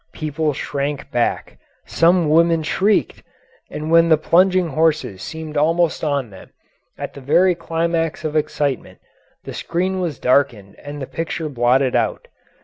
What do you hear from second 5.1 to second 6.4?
seemed almost on